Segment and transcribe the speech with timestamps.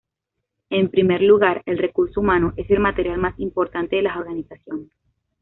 [0.71, 4.89] En primer lugar, el recurso humano es el material más importante de las organizaciones.